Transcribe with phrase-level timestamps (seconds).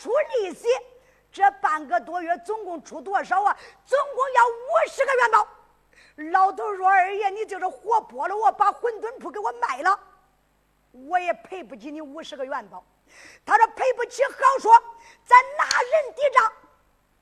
[0.00, 0.68] 出利息，
[1.32, 3.56] 这半个多月总共出多少啊？
[3.84, 5.48] 总共要五十个元宝。
[6.32, 9.98] 老头说：“二爷，你就是活剥了我，把馄饨铺给我卖了，
[10.92, 12.84] 我也赔不起你五十个元宝。”
[13.44, 14.72] 他说：“赔不起，好说，
[15.24, 16.52] 咱拿人抵账。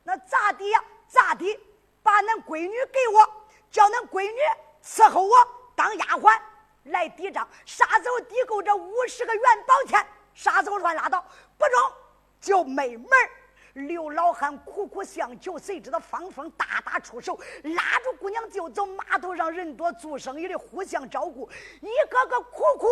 [0.03, 0.85] 那咋抵呀？
[1.09, 1.59] 咋抵？
[2.03, 3.29] 把恁闺女给我，
[3.71, 4.39] 叫恁闺女
[4.83, 5.37] 伺候我
[5.75, 6.41] 当丫鬟
[6.85, 7.49] 来抵账。
[7.65, 11.25] 啥时候抵够这五十个元宝钱，啥时候算拉倒。
[11.59, 11.93] 不中
[12.41, 13.09] 就没门
[13.73, 18.87] 刘老汉苦苦相求，谁知道方凤大打出手，拉住姑娘就走。
[18.87, 21.47] 码头上人多，做生意的互相照顾，
[21.83, 22.87] 一个个苦苦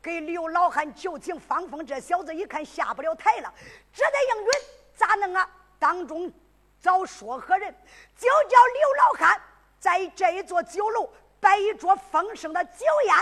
[0.00, 1.38] 给刘老汉求情。
[1.40, 3.52] 方凤这小子一看下不了台了，
[3.92, 4.50] 只得应允。
[4.94, 5.50] 咋弄啊？
[5.80, 6.32] 当中
[6.80, 7.74] 找说和人，
[8.16, 9.40] 就叫刘老汉
[9.80, 13.16] 在这一座酒楼摆一桌丰盛的酒宴，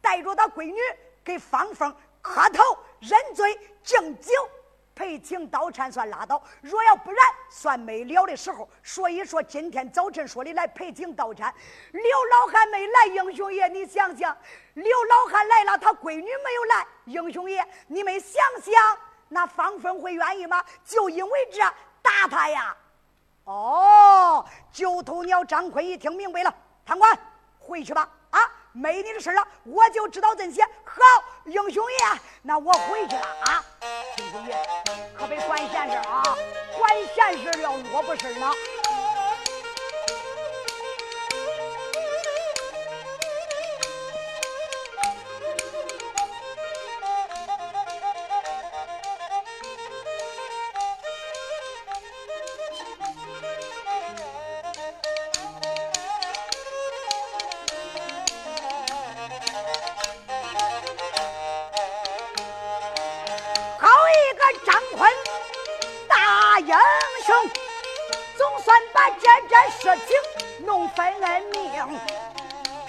[0.00, 0.78] 带着他闺女
[1.24, 2.62] 给方凤磕头
[3.00, 4.32] 认罪敬酒。
[4.94, 8.68] 赔情道歉算拉倒，若要不然算没了的时候。
[8.82, 11.52] 所以说今天早晨说的来赔情道歉，
[11.92, 14.36] 刘老汉没来，英雄爷你想想，
[14.74, 20.62] 刘老汉来了，他闺女没有来，英雄爷你们想想，那方芬会愿意吗？
[20.84, 21.60] 就因为这
[22.02, 22.76] 打他呀？
[23.44, 27.18] 哦，九头鸟张坤一听明白了，贪官
[27.58, 28.08] 回去吧。
[28.30, 28.40] 啊，
[28.72, 30.62] 没你的事了，我就知道这些。
[30.84, 31.00] 好，
[31.44, 31.98] 英雄爷，
[32.42, 33.64] 那我回去了啊。
[34.18, 34.56] 英雄爷，
[35.18, 36.22] 可别管闲事啊，
[36.78, 38.50] 管闲事要落不事呢。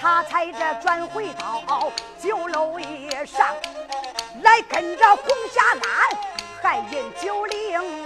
[0.03, 1.89] 他才这转回到
[2.21, 3.47] 酒楼一上，
[4.41, 5.81] 来跟着红霞庵
[6.61, 8.05] 还饮酒令。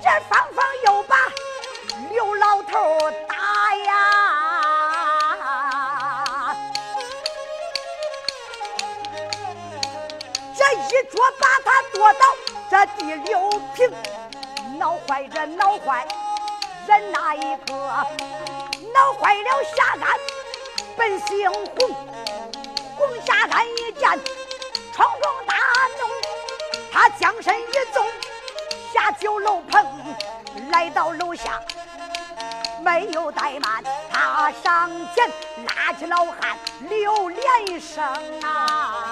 [0.00, 1.16] 这芳芳又把
[2.12, 3.90] 刘老头打呀，
[10.56, 12.24] 这一桌把他剁到
[12.70, 13.92] 这第六平，
[14.78, 16.06] 闹坏这闹坏。
[16.86, 20.08] 人那一个闹坏了下山，
[20.96, 21.94] 本姓洪，
[22.96, 24.08] 洪下山一见
[24.92, 25.54] 闯中大
[25.98, 26.08] 怒，
[26.90, 28.04] 他将身一纵
[28.92, 29.86] 下酒楼棚，
[30.70, 31.60] 来到楼下
[32.82, 35.30] 没有怠慢，他上前
[35.66, 36.58] 拉起老汉
[36.88, 38.02] 刘连一声
[38.42, 39.09] 啊，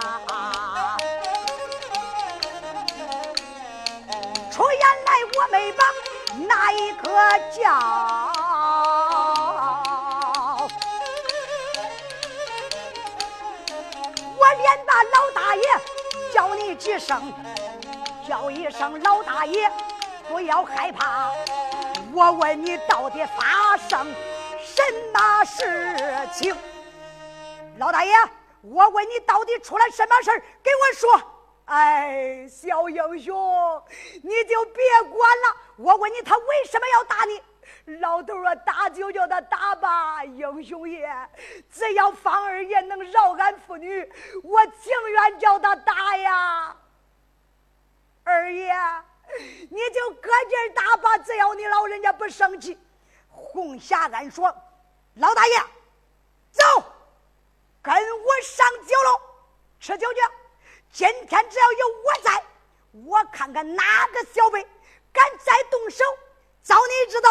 [5.36, 5.84] 我没把。
[6.46, 7.08] 哪一个
[7.50, 7.68] 叫？
[14.36, 15.62] 我连把老大爷
[16.32, 17.32] 叫你几声，
[18.28, 19.70] 叫一声老大爷，
[20.28, 21.32] 不要害怕。
[22.12, 24.14] 我问你，到底发生
[24.64, 26.54] 什么事情？
[27.78, 28.14] 老大爷，
[28.62, 30.30] 我问你，到底出了什么事
[30.62, 31.20] 给我说。
[31.68, 33.84] 哎，小英雄，
[34.22, 35.56] 你就别管了。
[35.76, 37.42] 我问你，他为什么要打你？
[38.00, 41.06] 老头说：“打就叫他打吧，英雄爷，
[41.70, 44.00] 只要方二爷能饶俺父女，
[44.42, 46.74] 我情愿叫他打呀。”
[48.24, 48.74] 二爷，
[49.68, 52.78] 你就搁劲打吧，只要你老人家不生气。
[53.28, 54.54] 红霞庵说
[55.16, 55.58] ：“老大爷，
[56.50, 56.62] 走，
[57.82, 59.20] 跟我上酒楼
[59.80, 60.20] 吃酒去。”
[60.98, 62.42] 今天只要有我在，
[63.06, 64.60] 我看看哪个小辈
[65.12, 66.02] 敢再动手，
[66.60, 67.30] 遭你知道。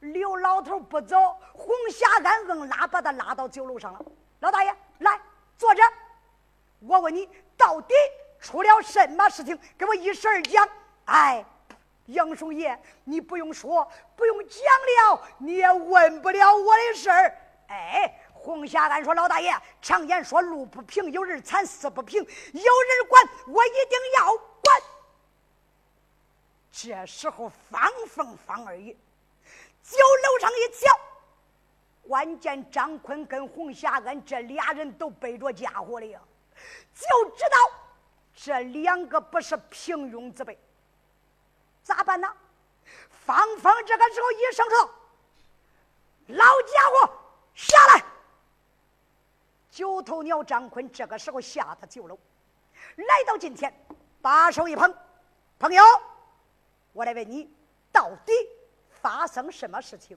[0.00, 1.16] 刘老头不走，
[1.54, 4.04] 红霞庵硬拉把他拉到酒楼上了。
[4.40, 5.18] 老大爷，来
[5.56, 5.82] 坐着。
[6.80, 7.94] 我问你，到底
[8.38, 9.58] 出了什么事情？
[9.78, 10.68] 给我一声讲。
[11.06, 11.42] 哎，
[12.04, 14.58] 英雄爷，你不用说，不用讲
[15.14, 17.34] 了，你也问不了我的事儿。
[17.68, 18.14] 哎。
[18.42, 24.82] 红霞庵说：“老大爷，常言说路不平有人惨，事不平有人管，我一定要管。”
[26.72, 28.92] 这时候，方凤方二爷
[29.84, 30.98] 酒楼上一瞧，
[32.08, 36.20] 关键张坤跟红霞庵这俩人都背着家伙了呀，
[36.94, 37.56] 就知道
[38.34, 40.58] 这两个不是平庸之辈。
[41.84, 42.28] 咋办呢？
[43.24, 44.94] 方凤这个时候一声说
[46.34, 47.12] ：“老家伙，
[47.54, 48.04] 下来！”
[49.72, 52.18] 九头鸟张坤这个时候下他酒楼，
[52.96, 53.74] 来到近前，
[54.20, 54.94] 把手一捧，
[55.58, 55.82] 朋友，
[56.92, 57.50] 我来问你，
[57.90, 58.32] 到底
[59.00, 60.14] 发生什么事情？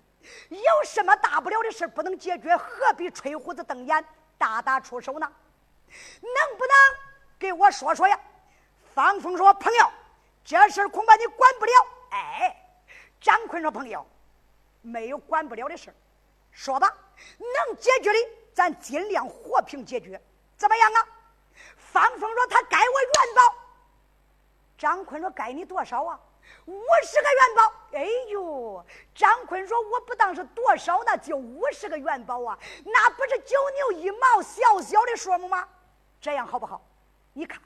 [0.49, 2.53] 有什么大不了的事不能解决？
[2.57, 4.05] 何必吹胡子瞪眼，
[4.37, 5.31] 大打出手呢？
[6.19, 6.75] 能不能
[7.39, 8.19] 给我说说呀？
[8.93, 9.89] 方峰说：“朋友，
[10.43, 11.71] 这事恐怕你管不了。”
[12.11, 12.53] 哎，
[13.21, 14.05] 张坤说：“朋友，
[14.81, 15.95] 没有管不了的事
[16.51, 16.93] 说吧，
[17.37, 18.19] 能解决的，
[18.55, 20.19] 咱尽量和平解决，
[20.57, 21.07] 怎么样啊？”
[21.77, 23.55] 方峰说：“他该我元宝。”
[24.75, 26.19] 张坤说：“该你多少啊？”
[26.65, 27.73] 五十个元宝。
[27.91, 35.67] 哎呦，张坤说：“我不当是多少呢，就五十个元宝啊，那不是九牛一毛小小的数目吗？
[36.19, 36.81] 这样好不好？
[37.33, 37.61] 你看。”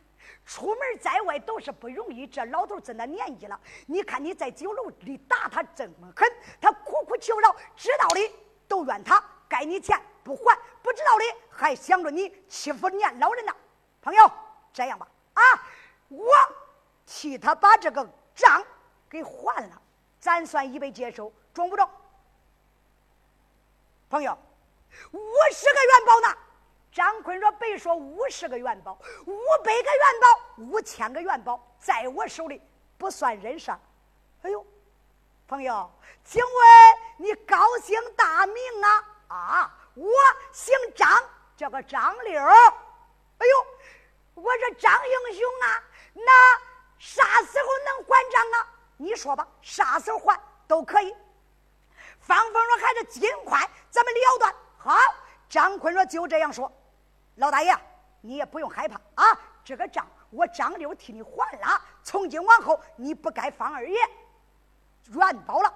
[0.46, 6.28] 出门在外都是不容易，这老头这那年纪了，你看你在酒楼里打他这么狠，
[6.60, 8.32] 他苦苦求饶，知道的
[8.68, 13.52] 都怨他，该你钱不还，不知道的还想着你欺负年老人呢。
[14.00, 14.32] 朋友，
[14.72, 15.42] 这样吧，啊，
[16.08, 16.32] 我
[17.08, 18.64] 替他把这个账
[19.10, 19.82] 给还了，
[20.20, 21.90] 咱算一笔接收，中不中？
[24.08, 24.38] 朋友，
[25.12, 25.20] 五
[25.52, 26.38] 十个元宝呢？
[26.92, 32.62] 张坤说：“别说五十个元宝，五百个元宝，五千个元宝，在我手里
[32.98, 33.72] 不算人事。”
[34.44, 34.66] 哎呦，
[35.48, 35.92] 朋友，
[36.24, 36.50] 请问
[37.18, 39.06] 你高姓大名啊？
[39.28, 40.14] 啊，我
[40.54, 41.22] 姓张，
[41.58, 42.42] 叫个张六。
[42.42, 43.66] 哎呦，
[44.36, 46.32] 我这张英雄啊，那
[46.98, 48.68] 啥时候能还账啊？
[48.96, 51.14] 你说吧，啥时候还都可以。
[52.22, 53.60] 方峰说：“还是尽快，
[53.90, 54.98] 咱们了断。”好，
[55.50, 56.72] 张坤说：“就这样说。”
[57.36, 57.78] 老大爷，
[58.22, 59.40] 你也不用害怕啊！
[59.66, 63.98] 这个账我张六替你还了，从今往后你不该方二爷
[65.12, 65.74] 元宝了。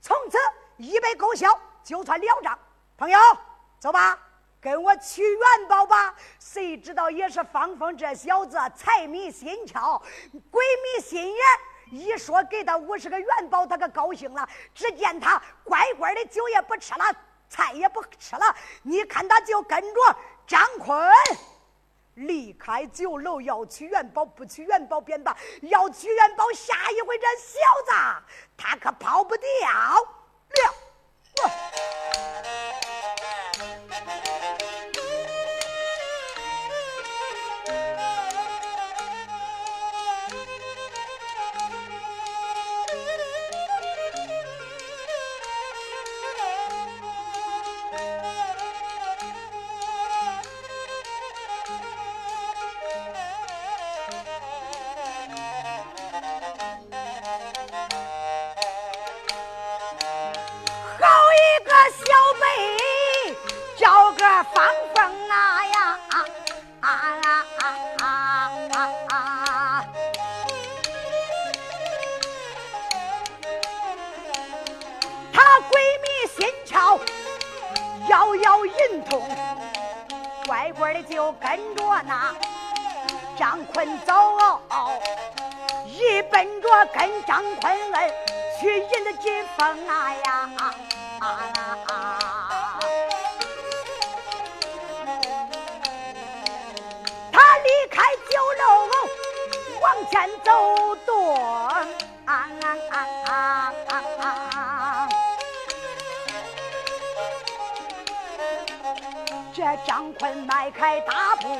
[0.00, 0.38] 从此
[0.76, 2.58] 一笔勾销，就算了账。
[2.98, 3.18] 朋友，
[3.78, 4.18] 走吧，
[4.60, 6.12] 跟我取元宝吧。
[6.40, 10.02] 谁知道也是方峰这小子财迷心窍，
[10.50, 11.42] 鬼迷心眼。
[11.92, 14.46] 一说给他五十个元宝，他可高兴了。
[14.74, 17.04] 只见他乖乖的酒也不吃了，
[17.48, 18.52] 菜也不吃了。
[18.82, 20.16] 你看他就跟着。
[20.44, 21.08] 张坤
[22.14, 27.92] 离开酒楼，要取元宝，不取元宝便罢；要取元宝，下一回这小子
[28.56, 29.46] 他可跑不掉
[29.84, 30.14] 了。
[34.06, 34.27] Thank you.
[109.54, 111.58] 这张坤迈开大步，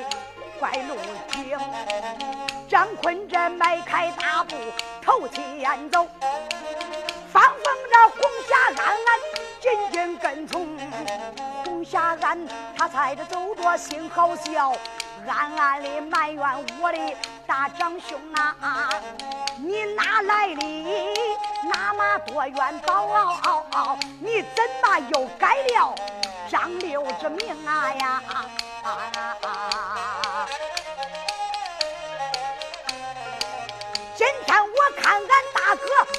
[0.60, 0.96] 怪路
[1.30, 1.58] 径。
[2.68, 4.54] 张坤这迈开大步，
[5.02, 6.06] 头前走，
[7.32, 8.96] 方风这红霞安
[9.60, 10.78] 紧紧跟从。
[11.64, 14.72] 红霞安，他踩着走着心好笑，
[15.28, 17.16] 暗暗地埋怨我的
[17.46, 18.90] 大长兄啊
[19.58, 20.62] 你哪来的
[21.70, 25.94] 那么多元宝你怎么又改了
[26.50, 28.22] 张六之名啊呀。
[28.28, 28.46] 啊
[29.42, 30.48] 啊
[34.14, 36.17] 今天我看俺大哥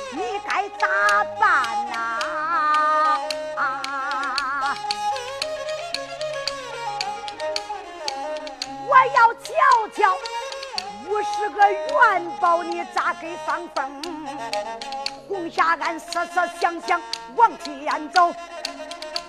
[11.35, 14.01] 是个元宝，你咋给放风？
[15.27, 17.01] 红霞俺思思想想
[17.35, 18.33] 往前走，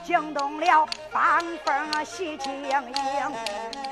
[0.05, 2.93] 惊动了方凤喜庆庆，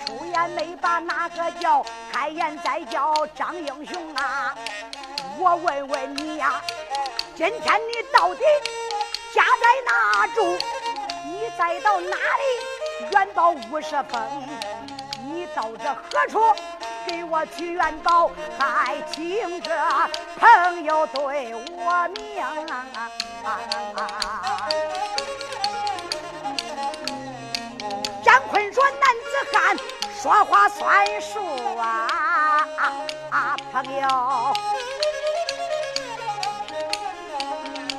[0.06, 4.54] 出言没把哪个叫，开言再叫张英雄啊！
[5.38, 6.62] 我问问你呀，
[7.36, 8.42] 今天你到底
[9.34, 10.56] 家在哪住？
[11.26, 14.48] 你再到哪里元宝五十封，
[15.22, 16.40] 你到这何处
[17.06, 18.30] 给我取元宝？
[18.58, 19.70] 还请这
[20.38, 22.44] 朋友对我明。
[28.24, 29.76] 张坤说：“男子汉
[30.20, 31.40] 说话算数
[31.78, 32.66] 啊，
[33.72, 34.06] 朋友，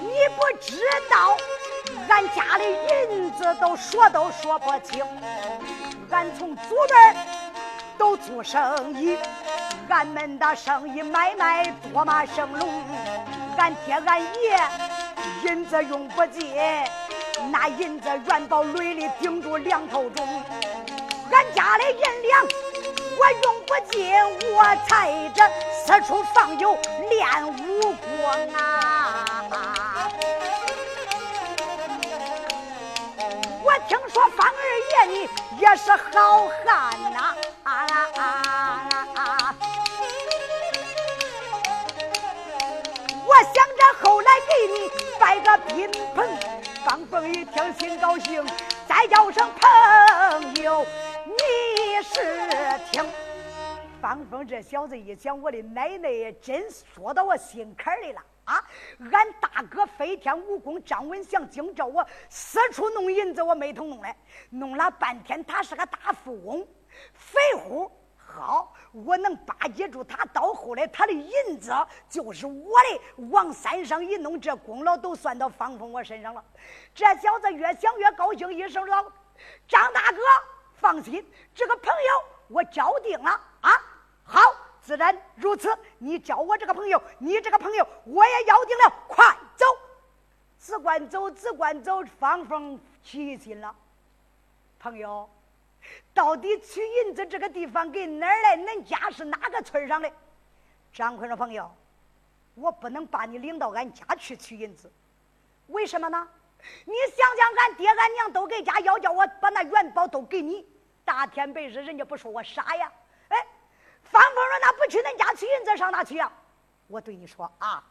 [0.02, 1.38] 你不知道。”
[2.10, 2.64] 俺家里
[3.12, 5.06] 银子都说都说不清，
[6.10, 6.96] 俺从祖辈
[8.00, 9.18] 都做生意，
[9.90, 12.70] 俺们的生意买卖多么生龙。
[13.58, 14.58] 俺爹俺爷
[15.44, 16.56] 银子用不尽，
[17.52, 20.26] 那银子元宝垒里顶住两头钟。
[21.30, 22.42] 俺家的银两
[23.20, 24.16] 我用不尽，
[24.56, 25.44] 我才这
[25.86, 26.78] 四处放油
[27.10, 29.89] 练武功啊。
[33.90, 34.54] 听说方二
[35.08, 35.28] 爷你
[35.60, 38.22] 也是好汉呐，啊啊啊
[38.94, 39.56] 啊啊
[43.26, 46.28] 我想着后来给你拜个宾朋，
[46.86, 48.46] 方凤一听心高兴，
[48.88, 50.86] 再叫声朋友，
[51.26, 53.04] 你是听。
[54.00, 58.22] 方凤这小子一想，我的奶奶真说到我心坎里了。
[59.00, 64.14] 俺大哥飞天武功张文祥惊召我四处弄银子，我没头弄来，
[64.50, 66.68] 弄了半天他是个大富翁，
[67.14, 67.90] 肥乎。
[68.18, 71.74] 好，我能巴结住他，到后来他的银子
[72.10, 73.26] 就是我的。
[73.30, 76.44] 往山上一弄，这功劳都算到方凤我身上了。
[76.94, 79.04] 这小子越想越高兴，一声老
[79.68, 80.22] ：“张大哥，
[80.76, 81.26] 放心，
[81.56, 83.72] 这个朋友我交定了啊！”
[84.24, 84.42] 好。
[84.90, 85.70] 自然如此，
[86.00, 88.92] 你交我这个朋友，你这个朋友我也要定了。
[89.08, 89.24] 快
[89.56, 89.64] 走，
[90.58, 92.02] 只管走，只管走。
[92.20, 93.76] 方凤起心了，
[94.80, 95.30] 朋友，
[96.12, 98.58] 到底取银子这个地方给哪儿来？
[98.58, 100.12] 恁家是哪个村上的？
[100.92, 101.72] 张坤说：“朋友，
[102.56, 104.92] 我不能把你领到俺家去取银子，
[105.68, 106.28] 为什么呢？
[106.86, 110.68] 你想想，俺爹俺娘都给家要，叫我把那元宝都给你，
[111.06, 112.92] 大天白日，人家不说我傻呀？”
[114.12, 116.32] 方凤说：“那不去恁家取银子，上哪去啊？”
[116.88, 117.84] 我对你说啊，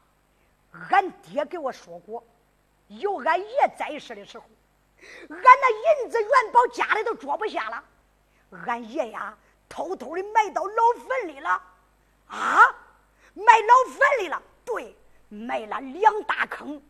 [0.90, 2.24] 俺爹给我说过，
[2.88, 4.44] 有俺爷在世的时候，
[5.28, 7.84] 俺那银子元宝家里都装不下了，
[8.66, 9.36] 俺爷呀
[9.68, 11.50] 偷偷的埋到老坟里了，
[12.26, 12.58] 啊，
[13.34, 14.42] 埋老坟里了。
[14.64, 14.94] 对，
[15.28, 16.82] 埋了两大坑，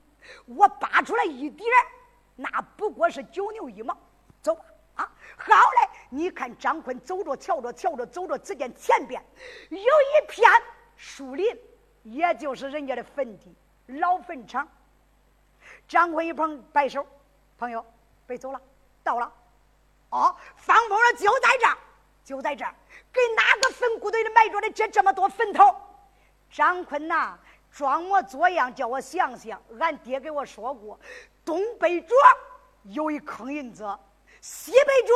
[0.47, 1.68] 我扒出来一点
[2.35, 3.97] 那不过是九牛一毛。
[4.42, 4.64] 走吧。
[5.38, 5.88] 好嘞！
[6.11, 9.23] 你看张坤走着瞧着瞧着走着，只见前边
[9.71, 10.50] 有一片
[10.97, 11.57] 树林，
[12.02, 13.54] 也就是人家的坟地
[13.87, 14.68] 老坟场。
[15.87, 17.07] 张坤一碰摆手，
[17.57, 17.85] 朋友
[18.26, 18.61] 别走了，
[19.02, 19.33] 到了。
[20.11, 21.78] 哦，方凤说就在这儿，
[22.25, 22.75] 就在这儿，
[23.12, 25.75] 给哪个坟骨堆里埋着的这这么多坟头？
[26.50, 27.38] 张坤呐，
[27.71, 30.99] 装模作样叫我想想，俺爹给我说过，
[31.45, 32.14] 东北角
[32.85, 33.87] 有一坑银子。
[34.50, 35.12] 西北角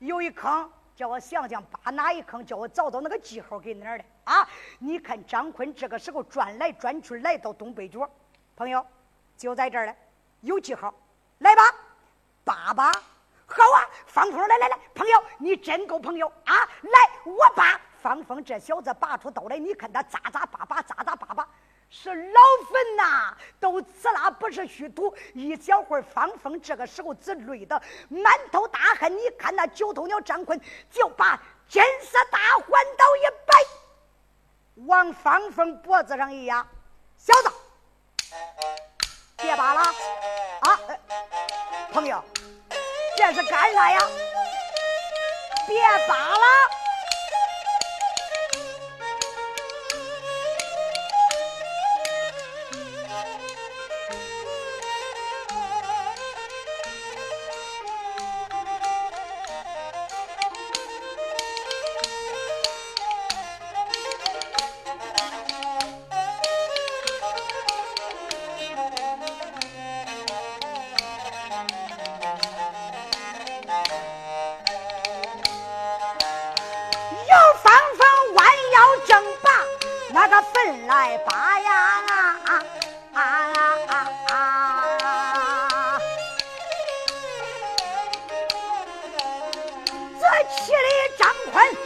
[0.00, 4.46] 有一坑，叫我想想把哪一坑，叫我找到那个记号给哪儿的啊？
[4.80, 8.10] 你看张坤这个时候转来转去，来到东北角，
[8.56, 8.84] 朋友
[9.36, 9.94] 就在这儿了，
[10.40, 10.92] 有记号，
[11.38, 11.62] 来吧，
[12.42, 12.90] 爸爸，
[13.46, 16.54] 好啊，方峰，来来来，朋友你真够朋友啊！
[16.82, 21.48] 来，我扒方峰这小子拔出刀来，你看他扎扎巴巴，扎扎巴巴。
[21.98, 25.14] 是老坟呐，都死了，不是虚土。
[25.32, 29.10] 一小会儿，方峰这个时候只累得满头大汗。
[29.10, 30.60] 你看那九头鸟张坤，
[30.90, 33.54] 就把金色大环刀一摆，
[34.86, 36.64] 往方峰脖子上一压
[37.16, 37.50] ：“小子，
[39.38, 39.80] 别扒了
[40.60, 40.78] 啊！
[41.92, 42.22] 朋友，
[43.16, 43.98] 这是干啥呀？
[45.66, 46.14] 别扒！”
[80.88, 81.72] 来拔呀！
[90.20, 90.88] 这气里
[91.18, 91.76] 张坤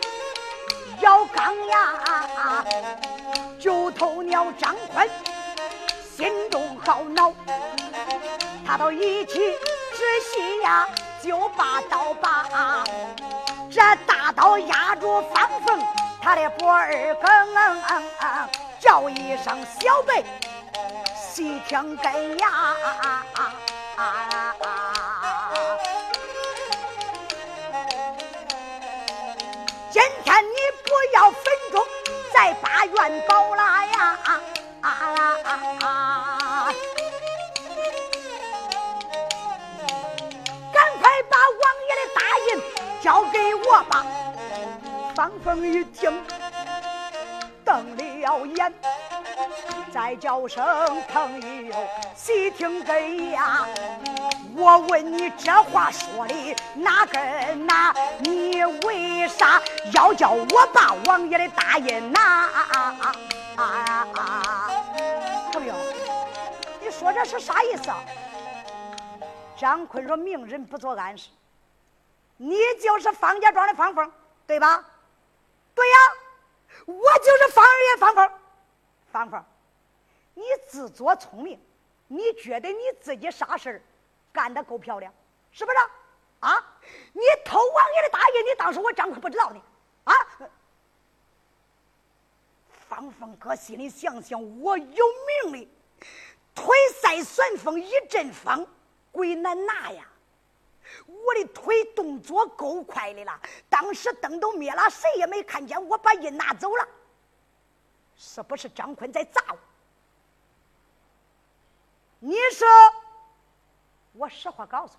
[1.00, 2.64] 要刚呀！
[3.58, 5.08] 九头鸟张坤
[6.14, 7.32] 心中好恼，
[8.66, 9.38] 他都一气
[9.94, 10.86] 之细呀，
[11.22, 12.84] 就把刀把，
[13.70, 15.82] 这大刀压住方凤
[16.20, 17.30] 他的脖儿梗，
[18.90, 20.24] 叫一声小辈，
[21.14, 22.74] 细听根呀。
[29.92, 31.80] 今天你不要分钟
[32.34, 34.18] 再把元宝啦呀！
[40.72, 42.58] 赶快把王爷的大印
[43.00, 44.04] 交给我吧！
[45.14, 46.10] 方凤一听，
[47.70, 48.74] 瞪了眼，
[49.92, 51.74] 再叫声朋友，
[52.16, 53.64] 细听根呀！
[54.56, 57.94] 我问你这话说的哪根哪？
[58.18, 59.62] 你为啥
[59.92, 62.48] 要叫我把王爷的大印拿？
[65.52, 65.72] 朋友，
[66.80, 67.84] 你说这是啥意思？
[69.56, 71.28] 张坤说：“明人不做暗事，
[72.36, 74.10] 你就是方家庄的方凤，
[74.44, 74.84] 对吧？
[75.72, 75.94] 对呀，
[76.98, 78.30] 我就是方二爷方凤。
[79.12, 79.44] 方凤，
[80.34, 81.60] 你自作聪明，
[82.08, 83.82] 你觉得你自己啥事儿？”
[84.32, 85.12] 干的够漂亮，
[85.50, 85.78] 是不是？
[86.40, 86.64] 啊！
[87.12, 89.60] 你偷王爷的大印，你当时我张坤不知道呢？
[90.04, 90.14] 啊！
[92.88, 95.04] 方凤哥心里想想，我有
[95.42, 95.68] 命的，
[96.54, 98.66] 腿赛旋风一阵风，
[99.12, 100.06] 鬼难拿呀！
[101.10, 106.88] 我的腿动作够快的了，当时灯都灭了，谁也没看见我把印拿走了，
[108.16, 109.58] 是不是张坤在砸我？
[112.20, 112.66] 你说？
[114.12, 114.94] 我实话告诉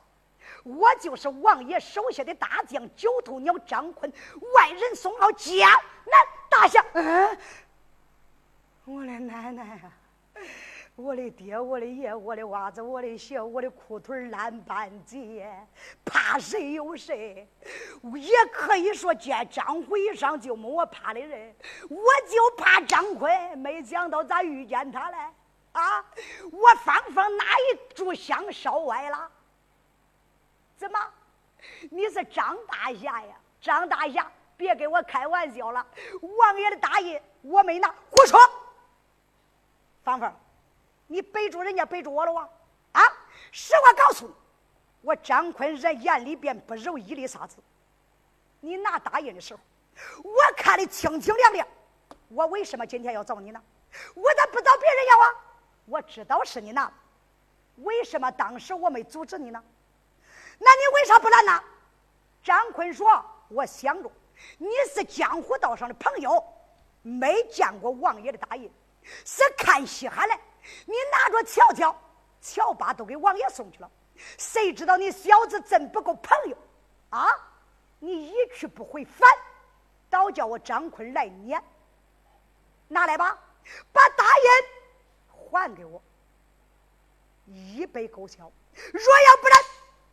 [0.63, 4.11] 你，我就是王爷手下的大将九头鸟张坤，
[4.55, 6.83] 外人送到江南大侠。
[6.93, 7.37] 嗯，
[8.85, 9.91] 我的奶奶啊！
[11.01, 15.51] 我的爹，我的爷，我的袜子，我的鞋，我的裤腿烂半截，
[16.05, 17.47] 怕谁有谁？
[18.13, 21.55] 也可以说见张辉一上就没我怕的人，
[21.89, 21.97] 我
[22.29, 25.17] 就怕张坤，没想到咋遇见他嘞？
[25.71, 26.05] 啊！
[26.51, 29.31] 我芳芳哪一炷香烧歪了？
[30.77, 30.99] 怎么？
[31.89, 33.35] 你是张大侠呀？
[33.61, 35.85] 张大侠，别跟我开玩笑了！
[36.21, 38.39] 王爷的大印我没拿，胡说！
[40.03, 40.35] 芳芳，
[41.11, 42.47] 你背住人家，背住我了哇？
[42.93, 43.01] 啊！
[43.51, 44.33] 实话告诉你，
[45.01, 47.57] 我张坤人眼里边不揉一粒沙子。
[48.61, 49.59] 你拿大印的时候，
[50.23, 51.67] 我看的清清亮亮。
[52.29, 53.61] 我为什么今天要找你呢？
[54.15, 55.35] 我咋不找别人要啊？
[55.85, 56.93] 我知道是你拿的，
[57.83, 59.61] 为什么当时我没阻止你呢？
[60.59, 61.61] 那你为啥不拦呢？
[62.41, 64.09] 张坤说：“我想着
[64.57, 66.41] 你是江湖道上的朋友，
[67.01, 68.71] 没见过王爷的大印，
[69.25, 70.39] 是看稀罕嘞。
[70.85, 71.95] 你拿着瞧瞧，
[72.41, 73.91] 乔八都给王爷送去了，
[74.37, 76.57] 谁知道你小子真不够朋友
[77.09, 77.27] 啊？
[77.99, 79.29] 你一去不回返，
[80.09, 81.63] 倒叫我张坤来撵。
[82.87, 83.37] 拿来吧，
[83.91, 84.81] 把大印。”
[85.51, 86.01] 还给我
[87.45, 88.49] 一杯够呛。
[88.73, 89.59] 若要不然，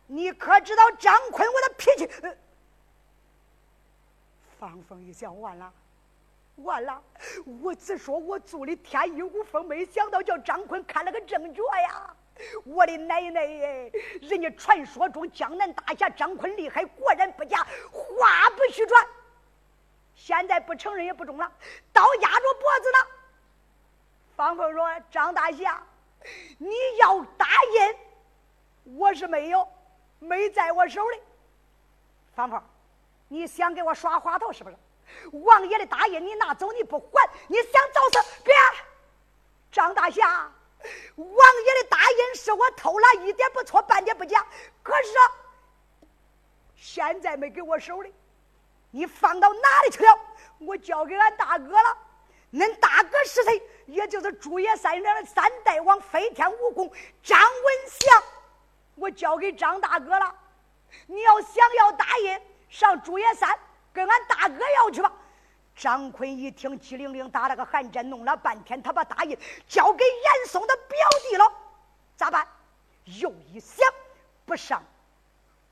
[0.05, 2.09] 你可知道张坤我的脾气？
[4.59, 5.73] 方凤一想，完了，
[6.59, 7.01] 完了！
[7.61, 12.15] 我只说我做的天衣无缝，没想到叫张坤看了个正着呀！
[12.63, 13.91] 我的奶奶耶！
[14.21, 19.07] 人家传说中江南大侠张坤厉害，果然不假，话不虚传。
[20.15, 21.51] 现在不承认也不中了，
[21.91, 22.97] 刀压着脖子呢。
[24.35, 25.83] 方凤说：“张大侠，
[26.57, 26.69] 你
[26.99, 27.45] 要大
[28.85, 29.67] 印，我是没有，
[30.19, 31.19] 没在我手里。
[32.33, 32.61] 方凤，
[33.27, 34.77] 你想给我耍滑头是不是？
[35.31, 38.29] 王爷的大印你拿走你不还，你想找死？
[38.43, 38.53] 别！
[39.71, 40.51] 张大侠，
[41.15, 41.27] 王
[41.65, 44.45] 爷的大印是我偷了一点不错，半点不假。
[44.81, 45.09] 可是
[46.75, 48.13] 现在没给我手里，
[48.91, 50.19] 你放到哪里去了？
[50.59, 51.97] 我交给俺大哥了。
[52.51, 56.91] 恁大哥是谁？”也就是朱爷三娘的三代王飞天武功
[57.23, 58.23] 张文祥，
[58.95, 60.35] 我交给张大哥了。
[61.07, 63.57] 你要想要大印，上朱爷山
[63.93, 65.11] 跟俺大哥要去吧。
[65.75, 70.97] 张坤一听，机灵灵打了个寒战，弄了半天，他把大印交给严嵩的表
[71.29, 71.51] 弟了。
[72.17, 72.45] 咋办？
[73.05, 73.87] 又一想，
[74.45, 74.83] 不上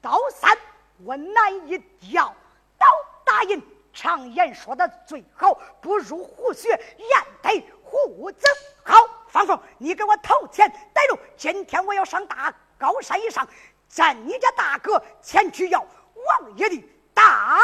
[0.01, 0.57] 刀山，
[1.03, 2.33] 我难以要
[2.77, 2.87] 到
[3.25, 3.61] 大印。
[3.93, 7.67] 常言说的最好，不入虎穴，焉得？
[7.83, 8.45] 虎子
[8.83, 8.95] 好，
[9.27, 11.17] 方凤，你给我投钱带路。
[11.35, 13.47] 今天我要上大高山以上，
[13.87, 17.57] 见你家大哥前去要王爷的大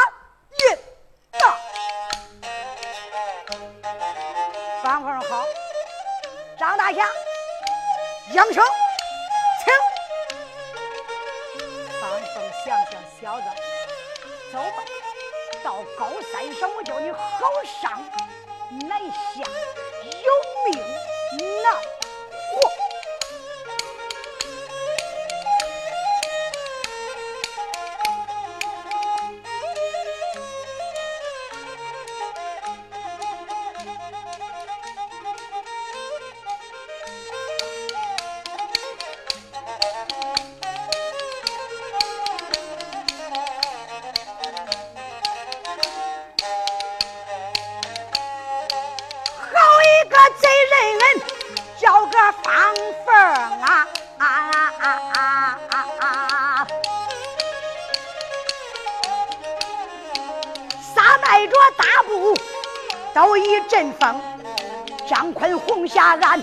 [0.60, 0.78] 印。
[4.82, 5.46] 方凤好，
[6.58, 7.08] 张大侠，
[8.32, 8.62] 杨雄，
[9.64, 9.72] 请。
[12.00, 12.66] 方凤想
[13.20, 13.46] 小子，
[14.52, 14.84] 走吧，
[15.62, 18.04] 到高山上，我叫你好上
[18.88, 19.42] 难下，
[20.04, 20.28] 有
[20.66, 20.74] 命
[21.62, 22.03] 难。
[63.44, 64.18] 一阵风，
[65.06, 66.42] 张坤红下岸，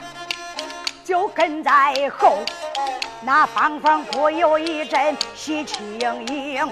[1.04, 2.38] 就跟在后。
[3.24, 6.72] 那方方不有一阵喜气盈盈，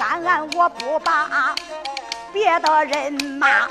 [0.00, 1.54] 暗暗我不把
[2.32, 3.68] 别的人骂，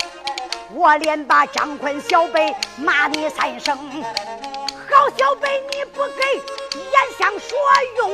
[0.72, 3.76] 我连把张坤小辈骂你三声。
[3.78, 6.22] 好小辈，你不给
[6.74, 7.58] 严相说
[7.98, 8.10] 用，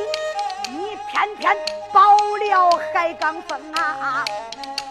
[0.69, 1.55] 你偏偏
[1.93, 4.25] 报了海刚峰啊！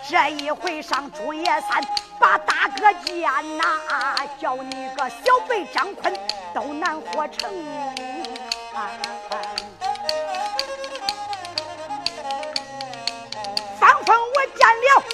[0.08, 1.82] 这一回上竹叶山。
[2.20, 3.64] 把大哥见呐，
[4.40, 6.12] 叫你个小辈张坤
[6.52, 7.48] 都难活成。
[13.78, 15.04] 方峰我见了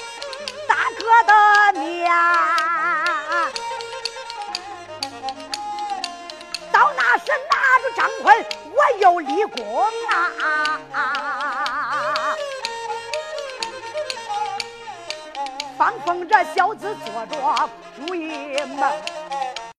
[0.66, 1.32] 大哥的
[1.78, 2.10] 面，
[6.72, 8.34] 到那时拿着张坤，
[8.72, 9.62] 我又立功
[10.94, 11.43] 啊！
[15.76, 18.28] 方风这小子做着主意
[18.76, 18.78] 梦，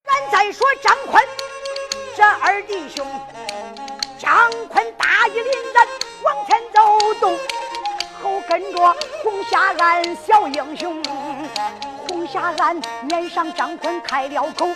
[0.03, 1.23] 咱再说张坤
[2.15, 3.05] 这二弟兄，
[4.19, 5.87] 张坤大义凛然
[6.23, 7.37] 往前走动，
[8.21, 11.01] 后跟着红霞岸小英雄。
[12.09, 14.67] 红霞岸面上张坤开了口，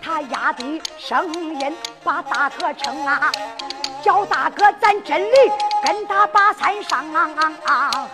[0.00, 3.32] 他压低声音把大哥称啊。
[4.02, 5.36] 叫大哥，咱真的
[5.84, 7.04] 跟他把山上，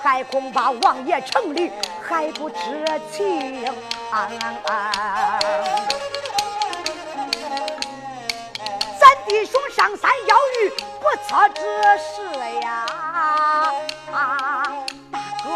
[0.03, 1.71] 还恐怕王爷城里
[2.09, 2.57] 还不知
[3.12, 3.64] 情。
[8.99, 11.61] 咱弟兄上山要遇不测之
[11.99, 12.14] 事
[12.61, 12.87] 呀，
[14.11, 14.73] 大
[15.42, 15.47] 哥，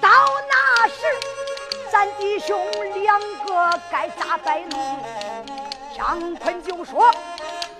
[0.00, 0.08] 到
[0.48, 0.94] 那时
[1.90, 5.04] 咱弟兄两个该咋摆弄？
[5.96, 7.10] 张坤就说：“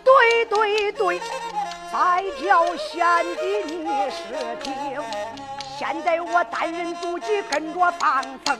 [0.04, 1.20] 对对对，
[1.92, 5.02] 再叫贤弟你是听。
[5.76, 8.56] 现在我单人独骑跟着方峰，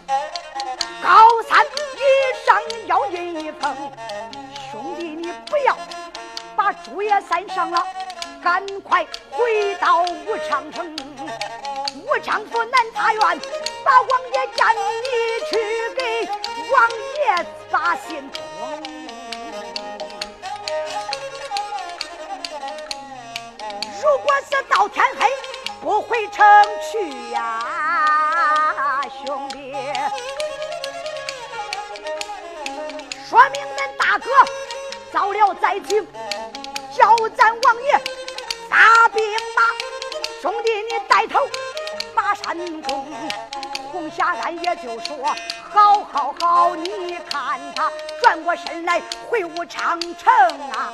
[1.01, 3.93] 高山以上要印一封。
[4.73, 5.77] 兄弟你不要
[6.57, 7.87] 把竹叶山上了，
[8.43, 10.97] 赶快回到武昌城。
[11.95, 13.23] 武昌府南茶院，
[13.85, 14.81] 把王爷叫你
[15.51, 16.29] 去给
[16.73, 16.91] 王
[17.39, 18.29] 爷把信
[24.03, 25.31] 如果是到天黑
[25.81, 26.43] 不回城
[26.91, 29.75] 去呀，兄弟，
[33.29, 34.31] 说明恁大哥
[35.13, 36.07] 遭了灾情，
[36.97, 38.01] 叫咱王爷
[38.71, 39.23] 发兵
[39.55, 39.63] 马。
[40.41, 41.47] 兄弟，你带头
[42.15, 43.07] 把山攻。
[43.93, 45.37] 红霞岸也就说：
[45.71, 47.91] 好好好，你看他
[48.23, 50.33] 转过身来回武昌城
[50.71, 50.93] 啊。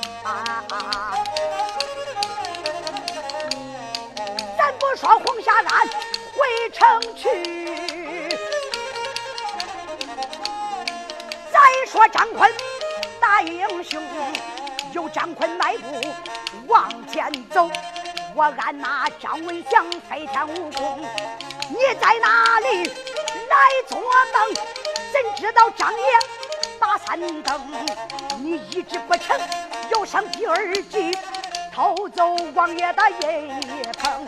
[1.15, 2.06] 不
[4.95, 5.87] 说红霞岸
[6.33, 8.29] 回城去，
[11.51, 12.51] 再说张坤
[13.19, 14.01] 大英雄，
[14.93, 16.01] 有张坤迈步
[16.67, 17.69] 往前走。
[18.33, 20.99] 我按那张文祥飞天武功，
[21.69, 23.55] 你在哪里来
[23.87, 24.55] 做梦？
[25.11, 26.05] 怎知道张爷
[26.79, 27.61] 打三更？
[28.39, 29.39] 你一直不成，
[29.91, 31.15] 又上第二计。
[31.73, 34.27] 偷走王爷的银一棚，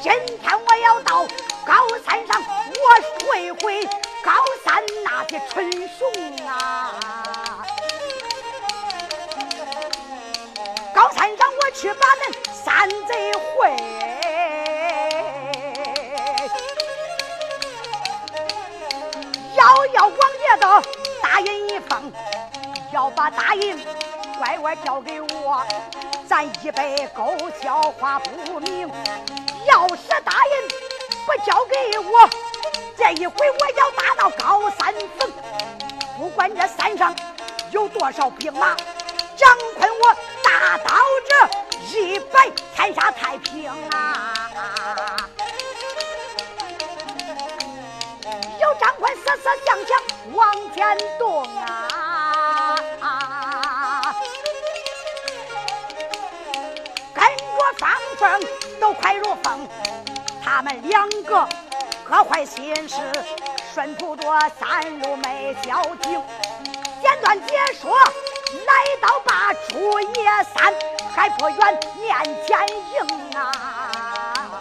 [0.00, 1.26] 今天我要到
[1.66, 1.74] 高
[2.06, 3.84] 山上，我会会
[4.24, 4.32] 高
[4.64, 7.64] 山那些蠢熊啊！
[10.94, 12.32] 高山上我去把恁
[12.64, 13.76] 山贼会，
[19.56, 20.82] 要要王爷的
[21.20, 22.12] 大印一封，
[22.92, 23.84] 要把大印
[24.38, 25.66] 乖乖交给我。
[26.28, 28.86] 咱一杯勾销花不明，
[29.66, 30.68] 要是大人
[31.24, 32.28] 不交给我，
[32.98, 35.32] 这一回我要打到高山峰。
[36.18, 37.16] 不管这山上
[37.70, 38.76] 有多少兵马，
[39.36, 40.14] 张坤我
[40.44, 40.94] 大刀
[41.30, 45.16] 这一百天下太平啊！
[48.60, 49.98] 有张坤思思想想
[50.34, 51.87] 往前动啊！
[57.78, 58.40] 方凤
[58.80, 59.68] 都快如风，
[60.44, 61.48] 他们两个
[62.08, 62.96] 各怀心事，
[63.72, 66.22] 顺土多三路没交情。
[67.00, 70.74] 简短解说，来到把朱叶山，
[71.14, 74.60] 还不远面前迎啊！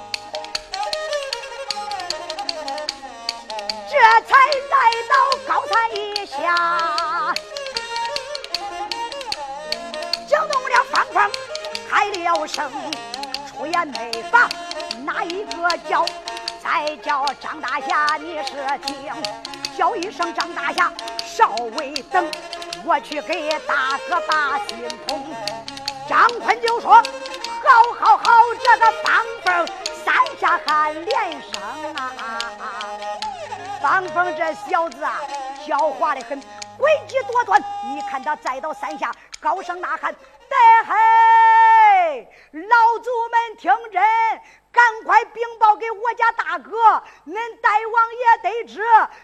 [3.90, 4.36] 这才
[4.70, 4.78] 来
[5.10, 5.14] 到
[5.48, 7.34] 高山一下，
[11.98, 12.72] 来了声，
[13.48, 14.48] 出言没法，
[15.04, 16.06] 哪一个叫？
[16.62, 18.54] 再叫张大侠，你是
[18.86, 19.12] 听，
[19.76, 20.94] 叫一声张大侠。
[21.26, 22.30] 稍微等，
[22.86, 25.26] 我去给大哥把信通。
[26.08, 27.02] 张坤就说
[27.66, 28.32] ：“好，好，好！”
[28.64, 29.68] 这个方凤
[30.06, 31.60] 三下喊连声
[31.96, 32.14] 啊！
[33.82, 35.20] 方凤这小子啊，
[35.68, 36.40] 狡猾的很，
[36.78, 37.60] 诡计多端。
[37.88, 40.14] 你看他再到三下，高声呐喊
[40.48, 40.86] ：“得
[42.52, 44.02] 老祖们听真！”
[44.70, 48.84] 赶快禀报给我家大哥，恁大王爷得知，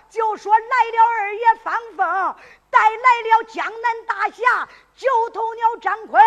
[0.09, 2.35] 就说来了二爷方凤，
[2.71, 6.23] 带来了江南大侠九头鸟张坤，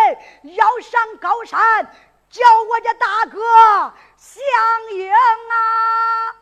[0.55, 1.93] 要上高山，
[2.31, 6.37] 叫我家大哥相迎啊！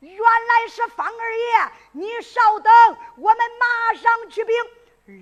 [0.00, 2.72] 原来是方二爷，你稍等，
[3.16, 4.54] 我们马上去禀。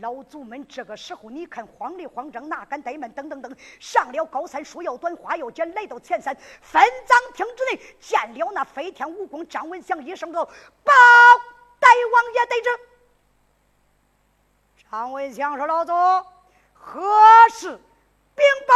[0.00, 3.10] 老祖们这个时候，你看慌里慌张，哪敢怠慢？
[3.12, 10.44] 等等等，上了高山，树要短，花要尖，来到前山，分赃厅之内，见了那飞天蜈蚣张文祥，一声道
[10.84, 10.92] ：“报，
[11.78, 12.70] 大王爷得知。”
[14.90, 15.92] 张文祥说：“老祖，
[16.74, 17.00] 何
[17.50, 17.68] 事
[18.34, 18.74] 禀报？”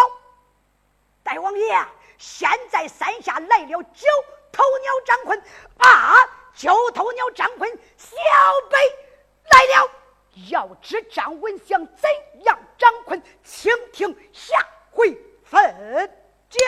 [1.22, 1.86] 大王爷，
[2.18, 4.08] 现在山下来了九
[4.52, 5.42] 头鸟张坤
[5.78, 6.14] 啊！
[6.54, 8.10] 九头鸟张坤，小
[8.70, 8.78] 辈
[9.50, 9.90] 来了。
[10.50, 12.10] 要知张文祥怎
[12.44, 14.56] 样张坤请听下
[14.90, 15.60] 回分
[16.48, 16.58] 解。